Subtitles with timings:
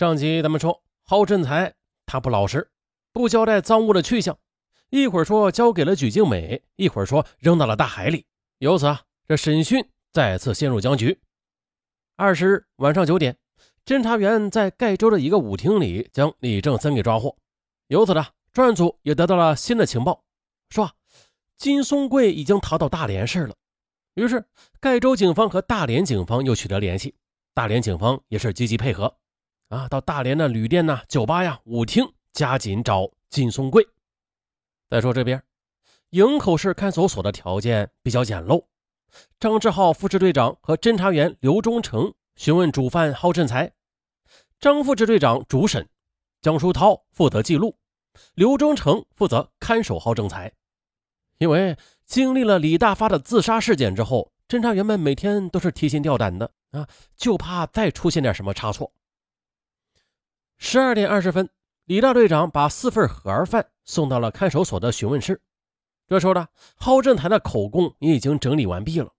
[0.00, 1.74] 上集咱们说，郝振才
[2.06, 2.70] 他不老实，
[3.12, 4.38] 不交代赃物的去向，
[4.88, 8.24] 一会儿说交给了许静美，一会儿说扔到了大海里。
[8.60, 11.20] 由此啊，这审讯再次陷入僵局。
[12.16, 13.36] 二十日晚上九点，
[13.84, 17.36] 侦查员在盖州的一个舞厅里将李正森给抓获。
[17.88, 18.24] 由此呢，
[18.54, 20.24] 专案组也得到了新的情报，
[20.70, 20.90] 说
[21.58, 23.54] 金松贵已经逃到大连市了。
[24.14, 24.46] 于是，
[24.80, 27.14] 盖州警方和大连警方又取得联系，
[27.52, 29.18] 大连警方也是积极配合。
[29.70, 33.86] 啊，到大连的旅店呐、酒吧呀、舞厅，加紧找金松贵。
[34.88, 35.40] 再说这边，
[36.10, 38.64] 营口市看守所的条件比较简陋。
[39.38, 43.72] 张志浩副支队长和侦查员刘忠成询问主犯郝振才，
[44.58, 45.88] 张副支队长主审，
[46.42, 47.78] 江书涛负责记录，
[48.34, 50.52] 刘忠成负责看守郝振才。
[51.38, 58.92] 因为经历了李大发的自杀事件之后，侦查员们每天都是提心吊胆的啊，就怕再出现点什么差错。
[60.62, 61.48] 十二点二十分，
[61.86, 65.40] 李大队长把四份盒饭送到了看守所的询问室。
[66.06, 69.10] 这时候呢，郝振才的口供也已经整理完毕了，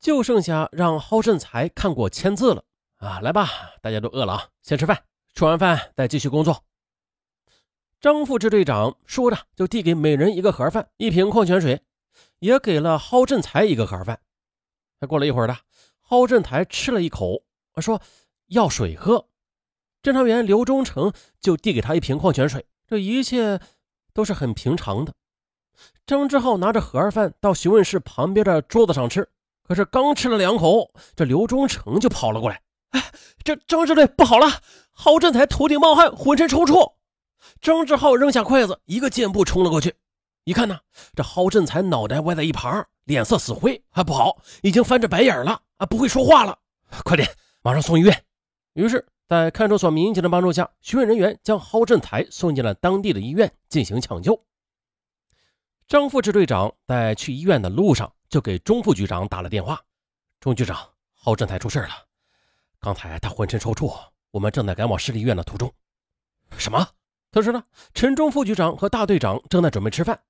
[0.00, 2.64] 就剩下让郝振才看过签字了。
[2.96, 3.46] 啊，来吧，
[3.82, 6.64] 大家都饿了啊，先吃饭，吃完饭再继续工作。
[8.00, 11.82] 张副支队长说着，就递给每人一个盒饭、一瓶矿泉水，
[12.38, 14.18] 也给了郝振才一个盒饭。
[14.98, 15.58] 还过了一会儿呢，
[16.00, 17.44] 郝振才吃了一口，
[17.76, 18.00] 说
[18.46, 19.26] 要水喝。
[20.02, 23.60] 侦查员刘忠成就递给他一瓶矿泉水，这一切
[24.14, 25.12] 都是很平常的。
[26.06, 29.28] 张志浩拿着盒饭到询问室旁边的桌子上吃，
[29.62, 32.62] 可是刚吃了两口，这刘忠成就跑了过来
[32.92, 33.12] ：“哎，
[33.44, 34.46] 这张支队不好了！
[34.90, 36.94] 郝振才头顶冒汗，浑身抽搐。”
[37.60, 39.94] 张志浩扔下筷子，一个箭步冲了过去。
[40.44, 40.80] 一看呢，
[41.14, 46.58] 这郝振才脑袋歪在一旁，脸色死灰，还不好，已经翻着白眼了啊，不会说话了。
[47.04, 47.28] 快点，
[47.62, 48.24] 马上送医院。
[48.72, 49.06] 于是。
[49.30, 54.44] 在看守所民警的帮助下，询问人员将郝振才送进了当地的医院进行抢救。
[55.86, 59.80] 张副支队长在去医院的路上就给钟副局长打了电话
[60.40, 60.76] ：“钟局长，
[61.14, 61.90] 郝振才出事了，
[62.80, 63.96] 刚才他浑身抽搐，
[64.32, 65.72] 我们正在赶往市立医院的途中。”
[66.58, 66.84] 什么？
[67.30, 67.62] 此时呢，
[67.94, 70.20] 陈忠副局长和大队长正在准备吃饭，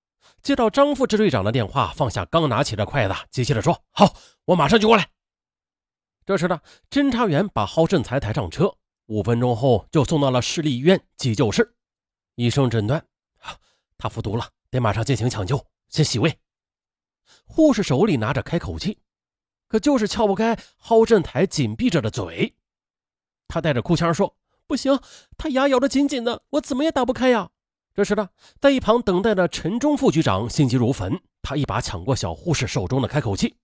[0.42, 5.08] 接到张副支队长的电话，放下刚拿起的筷子，急切地说：“好，我马上就过来。”
[6.26, 6.60] 这时呢，
[6.90, 8.76] 侦查员把郝振才抬上车。
[9.10, 11.74] 五分钟后就送到了市立医院急救室，
[12.36, 13.04] 医生诊断：
[13.98, 16.38] 他服毒了，得马上进行抢救，先洗胃。
[17.44, 19.00] 护士手里拿着开口器，
[19.66, 22.54] 可就是撬不开郝振台紧闭着的嘴。
[23.48, 24.36] 他带着哭腔说
[24.68, 24.96] ：“不行，
[25.36, 27.50] 他牙咬得紧紧的，我怎么也打不开呀。”
[27.92, 28.28] 这时呢，
[28.60, 33.56] 在一旁等待的陈忠副局长心急如焚，他一把抢过小护士手中的开口器：“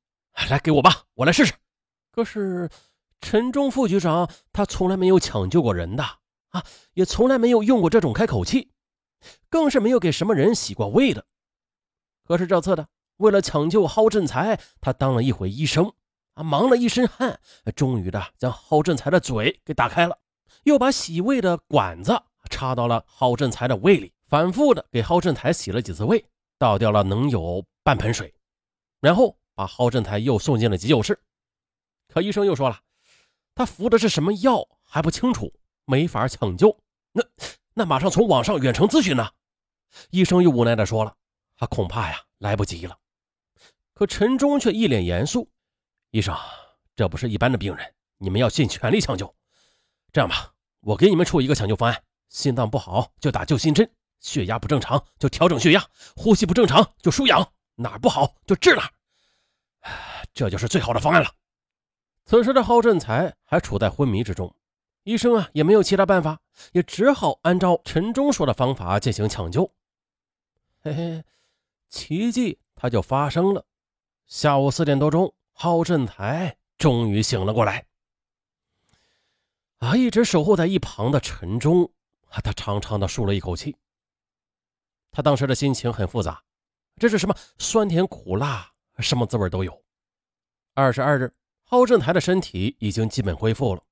[0.51, 1.55] 来，给我吧，我来试试。”
[2.11, 2.69] 可是。
[3.21, 6.05] 陈忠副局长，他从来没有抢救过人的
[6.51, 8.71] 啊，也从来没有用过这种开口器，
[9.49, 11.25] 更是没有给什么人洗过胃的。
[12.25, 15.93] 可是这次的，为了抢救郝振才，他当了一回医生
[16.35, 17.41] 啊，忙了一身汗，
[17.75, 20.19] 终于的将郝振才的嘴给打开了，
[20.65, 22.17] 又把洗胃的管子
[22.51, 26.25] 插到了郝振才的胃里，反复的给郝振才洗了几次胃，
[26.59, 28.33] 倒掉了能有半盆水，
[29.01, 31.19] 然后把郝振才又送进了急救室。
[32.09, 32.81] 可医生又说了。
[33.57, 35.51] 他服的是什么药还不清楚，
[35.87, 36.79] 没法抢救。
[37.13, 37.25] 那
[37.73, 39.27] 那马上从网上远程咨询呢？
[40.11, 41.17] 医生又无奈的说了
[41.57, 42.99] ：“他恐怕呀来不及了。”
[43.95, 45.51] 可陈忠却一脸严肃
[46.13, 46.37] ：“医生，
[46.95, 49.35] 这不是一般的病人，你们要尽全力抢救。
[50.13, 53.91] 这样吧，我给你们出一个抢救方案：心脏不好就打救心针，
[54.21, 55.83] 血压不正常就调整血压，
[56.15, 58.93] 呼吸不正常就输氧，哪不好就治哪儿。
[60.35, 61.31] 这就是最好的方案了。”
[62.27, 64.53] 此时的郝振才还处在昏迷之中，
[65.05, 66.41] 医生啊也没有其他办法，
[66.73, 69.73] 也只好按照陈忠说的方法进行抢救。
[70.81, 71.25] 嘿嘿，
[71.89, 73.65] 奇迹它就发生了。
[74.27, 77.87] 下午四点多钟，郝振才终于醒了过来。
[79.79, 81.85] 啊，一直守候在一旁的陈忠，
[82.31, 83.77] 啊，他长长的舒了一口气。
[85.13, 86.43] 他当时的心情很复杂，
[86.97, 89.81] 这是什么酸甜苦辣，什么滋味都有。
[90.75, 91.33] 二十二日。
[91.69, 93.83] 郝振才的身体已经基本恢复了，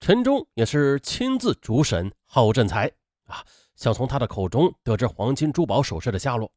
[0.00, 2.90] 陈忠也是亲自主审郝振才
[3.26, 3.44] 啊，
[3.76, 6.50] 想从他的口中得知黄金珠宝首饰的下落。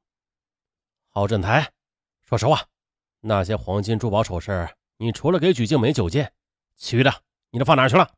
[1.10, 1.74] 郝振才，
[2.22, 2.70] 说实话，
[3.20, 6.32] 那些黄金珠宝首饰，你除了给许静梅九件，
[6.78, 7.14] 其余的
[7.50, 8.10] 你都放哪去了？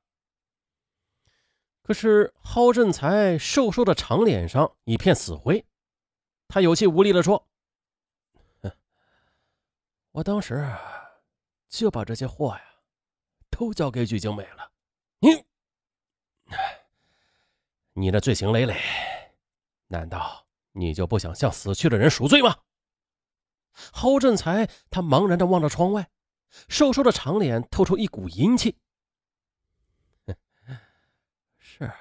[1.82, 5.66] 可是郝振才瘦瘦的长脸上一片死灰，
[6.48, 7.48] 他有气无力地说
[10.14, 10.64] ：“我当时。”
[11.74, 12.64] 就把这些货呀，
[13.50, 14.72] 都交给鞠静美了。
[15.18, 15.44] 你，
[17.94, 18.80] 你的罪行累累，
[19.88, 22.56] 难道你就不想向死去的人赎罪吗？
[23.92, 26.12] 侯振才他茫然的望着窗外，
[26.70, 28.78] 瘦瘦的长脸透出一股阴气。
[31.58, 31.96] 是啊，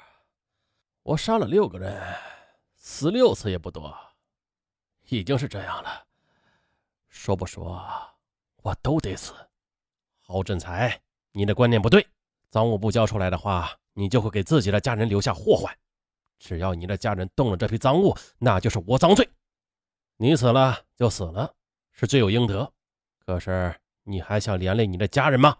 [1.02, 2.14] 我杀了六个人，
[2.76, 3.98] 死六次也不多，
[5.08, 6.06] 已经是这样了。
[7.08, 7.82] 说不说，
[8.56, 9.32] 我都得死。
[10.32, 10.98] 郝振才，
[11.32, 12.06] 你的观念不对，
[12.50, 15.76] 赃物不交出来的话，你就会给自己的家人留下祸患。
[16.38, 19.28] 只要你的家人动了这批赃物，那就是窝赃罪。
[20.16, 21.54] 你死了就死了，
[21.92, 22.72] 是罪有应得。
[23.18, 25.58] 可是你还想连累你的家人吗？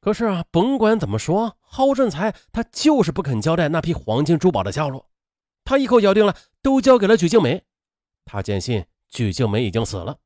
[0.00, 5.10] 可是啊，甭管怎么说，郝振才他就是不肯交代那批黄金珠宝的下落。
[5.64, 7.64] 他一口咬定了，都交给了许静梅。
[8.24, 10.18] 他坚信许静梅已经死了，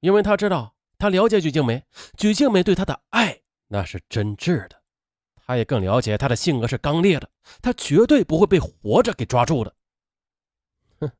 [0.00, 0.73] 因为他知道，
[1.04, 1.84] 他了解鞠静梅，
[2.16, 4.82] 鞠静梅对他的爱那是真挚的。
[5.34, 7.28] 他也更了解他的性格是刚烈的，
[7.60, 9.74] 他绝对不会被活着给抓住的。
[11.00, 11.12] 哼，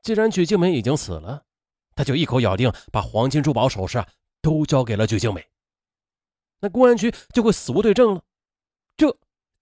[0.00, 1.44] 既然曲静梅已经死了，
[1.94, 4.08] 他就一口咬定把黄金珠宝首饰啊
[4.40, 5.46] 都交给了曲静梅，
[6.60, 8.22] 那公安局就会死无对证了。
[8.96, 9.14] 这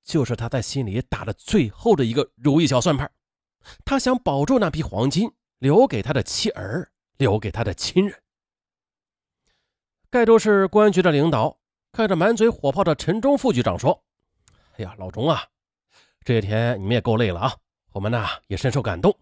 [0.05, 3.11] 就是他在心里打的最后的一个如意小算盘。
[3.85, 8.21] 他想保住那批黄金，留给他的妻儿，留给他的亲人。
[10.12, 11.59] 盖州市公安局的领导。
[11.91, 14.05] 看着满嘴火炮的陈忠副局长说
[14.76, 15.43] ：“哎呀，老钟啊，
[16.23, 17.56] 这些天你们也够累了啊，
[17.93, 19.19] 我们呢也深受感动。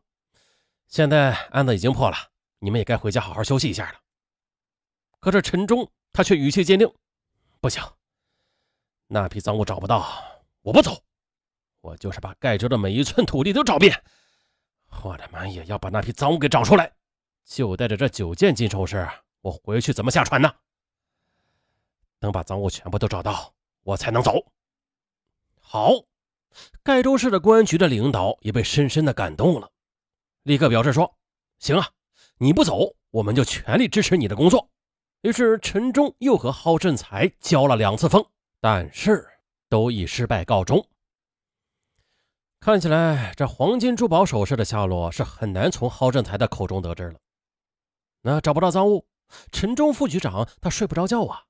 [0.89, 2.17] 现在案子已经破了，
[2.59, 4.01] 你们也该回家好好休息一下了。”
[5.21, 6.93] 可是陈忠他却语气坚定
[7.61, 7.81] ：“不行，
[9.07, 10.05] 那批赃物找不到，
[10.63, 11.01] 我不走，
[11.83, 13.97] 我就是把盖州的每一寸土地都找遍，
[15.05, 16.93] 我他妈也要把那批赃物给找出来。
[17.45, 19.09] 就带着这九件金首饰，
[19.41, 20.53] 我回去怎么下船呢？”
[22.21, 23.53] 等把赃物全部都找到，
[23.83, 24.45] 我才能走。
[25.59, 25.91] 好，
[26.83, 29.71] 盖州市的公安局的领导也被深深的感动了，
[30.43, 31.17] 立刻表示说
[31.59, 31.89] ：“行啊，
[32.39, 34.69] 你不走，我们就全力支持你的工作。”
[35.23, 38.25] 于是陈忠又和郝振才交了两次锋，
[38.61, 39.27] 但是
[39.69, 40.87] 都以失败告终。
[42.59, 47.19] 看起来这黄金珠宝首饰的下落是很难从郝振才的口中得知了。
[48.23, 49.07] 那找不到赃物，
[49.53, 51.45] 陈忠副局长他睡不着觉啊。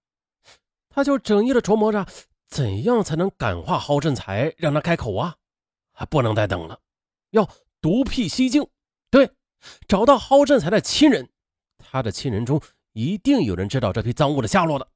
[0.91, 2.07] 他就整夜的琢磨着，
[2.49, 5.37] 怎样才能感化郝振才，让他开口啊！
[5.93, 6.81] 还不能再等了，
[7.31, 7.49] 要
[7.81, 8.67] 独辟蹊径。
[9.11, 9.31] 对，
[9.87, 11.31] 找到郝振才的亲人，
[11.79, 12.61] 他的亲人中
[12.93, 14.89] 一定有人知道这批赃物的下落的。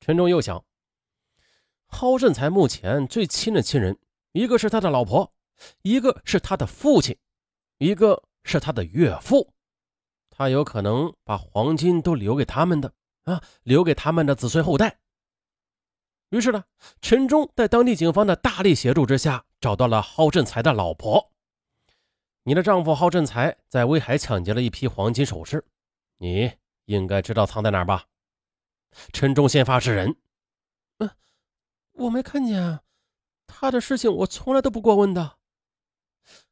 [0.00, 0.62] 陈忠又想，
[1.86, 3.98] 郝振才目前最亲的亲人，
[4.32, 5.32] 一个是他的老婆，
[5.82, 7.16] 一个是他的父亲，
[7.78, 9.54] 一个是他的岳父，
[10.28, 12.92] 他有可能把黄金都留给他们的。
[13.24, 15.00] 啊，留给他们的子孙后代。
[16.30, 16.64] 于是呢，
[17.00, 21.32] 陈忠在当地警方的大力协助之下，找到了郝振才的老婆。
[22.42, 25.64] 你的丈夫郝振才在威海抢劫了一批黄金首饰，
[26.18, 26.52] 你
[26.84, 28.04] 应该知道藏在哪儿吧？
[29.12, 30.16] 陈忠先发制人。
[30.98, 31.10] 嗯，
[31.92, 32.82] 我没看见啊，
[33.46, 35.38] 他的事情我从来都不过问的。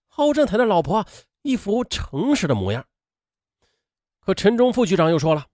[0.06, 1.06] 郝振才的老婆
[1.42, 2.86] 一副诚实的模样。
[4.20, 5.48] 可陈忠副局长又说了。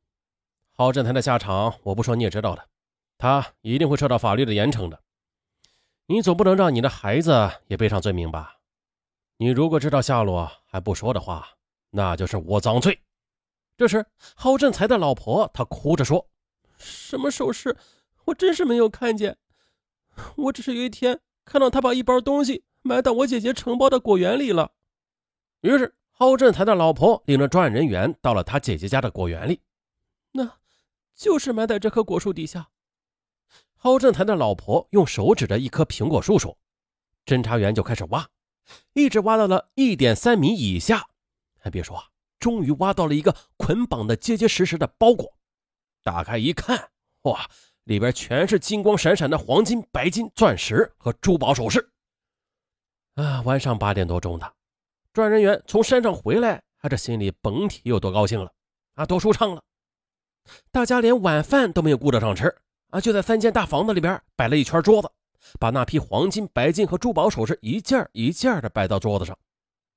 [0.81, 2.69] 郝振才的下场，我不说你也知道的，
[3.19, 5.03] 他一定会受到法律的严惩的。
[6.07, 8.59] 你总不能让你的孩子也背上罪名吧？
[9.39, 11.49] 你如果知道下落还不说的话，
[11.91, 12.97] 那就是窝赃罪。
[13.77, 16.29] 这时，郝振才的老婆她哭着说
[16.79, 17.77] ：“什么首饰？
[18.27, 19.37] 我真是没有看见。
[20.37, 24.71] 我只是有一天看到他把一包东西埋到我姐姐承包的果园里了。”
[25.63, 29.61] 于是，郝振才的老婆领着专案人员到了他姐姐家的果园里。
[31.19, 32.71] 就是埋在这棵果树底下。
[33.75, 36.57] 郝振才的老婆用手指着一棵苹果树说
[37.27, 38.29] ：“侦查员就开始挖，
[38.95, 41.09] 一直挖到了一点三米以下。
[41.59, 42.01] 还别说，
[42.39, 45.37] 终于挖到了一个捆绑的结结实实的包裹。
[46.05, 46.91] 打开一看，
[47.23, 47.51] 哇，
[47.85, 51.91] 里边全是金光闪闪的黄金、白金、钻石和珠宝首饰。
[53.15, 54.55] 啊，晚上八点多钟的，
[55.13, 58.53] 专案人员从山上回来，他这心里甭提有多高兴了，
[58.95, 59.63] 啊，多舒畅了。”
[60.71, 62.55] 大家连晚饭都没有顾得上吃
[62.91, 63.01] 啊！
[63.01, 65.11] 就在三间大房子里边摆了一圈桌子，
[65.59, 69.37] 把那批黄金、白金和珠宝首饰一件一件的摆到桌子上，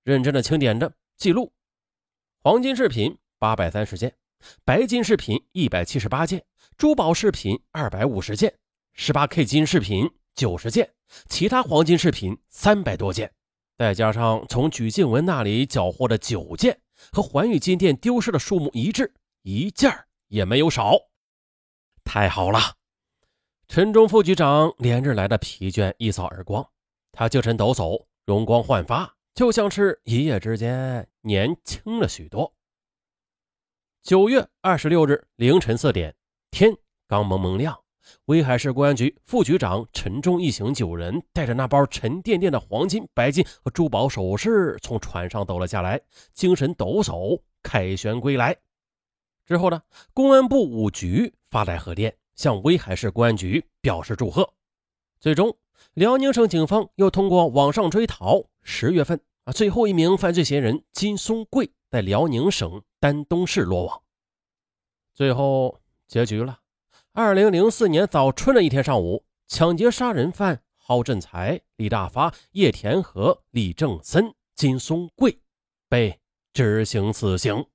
[0.03, 1.51] 认真的清点着记录：
[2.43, 4.13] 黄金饰品八百三十件，
[4.65, 6.43] 白金饰品一百七十八件，
[6.77, 8.53] 珠宝饰品二百五十件，
[8.93, 10.91] 十八 K 金饰品九十件，
[11.27, 13.31] 其他黄金饰品三百多件，
[13.77, 16.79] 再加上从举静文那里缴获的九件，
[17.11, 19.95] 和环宇金店丢失的数目一致，一件
[20.31, 20.97] 也没有少，
[22.05, 22.59] 太好了！
[23.67, 26.65] 陈忠副局长连日来的疲倦一扫而光，
[27.11, 32.53] 他精神抖擞，容光焕发，就像是一夜之间年轻了许多。
[34.03, 36.15] 九月二十六日凌晨四点，
[36.49, 36.73] 天
[37.09, 37.77] 刚蒙蒙亮，
[38.25, 45.99] 威海市公安局副局长陈忠一行九人带着那包沉甸甸的黄金、白金和珠宝首饰从船上走了下来，
[46.33, 48.57] 精神抖擞，凯旋归来。
[49.51, 49.81] 之后呢？
[50.13, 54.53] 公安部五局发来贺电，向威海市公安局表示祝贺。
[55.19, 55.57] 最终，
[55.95, 64.01] 辽宁省警方又通过网上追逃，十月份啊，最后一名犯罪嫌疑人金松贵在辽宁省丹东市落网。
[65.13, 66.59] 最后结局了。
[67.11, 75.41] 二零零四年早春的一天上午，抢劫杀人犯郝振才、李大发、叶田和、李正森、金松贵
[75.89, 76.21] 被
[76.53, 77.65] 执行死刑。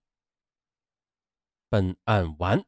[1.69, 2.65] 本案完。